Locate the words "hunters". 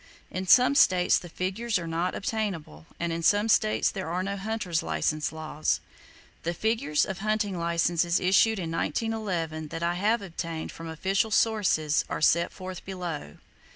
4.35-4.81